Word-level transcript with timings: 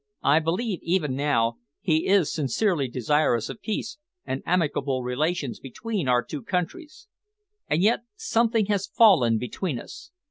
I 0.23 0.39
believe, 0.39 0.79
even 0.81 1.15
now, 1.15 1.59
he 1.79 2.07
is 2.07 2.33
sincerely 2.33 2.87
desirous 2.87 3.49
of 3.49 3.61
peace 3.61 3.99
and 4.25 4.41
amicable 4.47 5.03
relations 5.03 5.59
between 5.59 6.07
our 6.07 6.25
two 6.25 6.41
countries, 6.41 7.07
and 7.67 7.83
yet 7.83 7.99
something 8.15 8.65
has 8.65 8.87
fallen 8.87 9.37
between 9.37 9.77
us. 9.79 10.09